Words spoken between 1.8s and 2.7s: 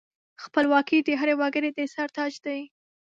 سر تاج دی.